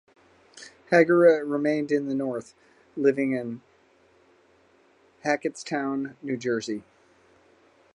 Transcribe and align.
Hargrett 0.91 1.47
remained 1.47 1.91
in 1.91 2.07
the 2.07 2.15
north, 2.15 2.55
living 2.97 3.33
in 3.33 3.61
Hackettstown, 5.23 6.15
New 6.23 6.37
Jersey. 6.37 6.81